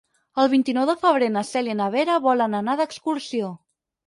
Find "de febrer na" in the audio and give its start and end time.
0.89-1.43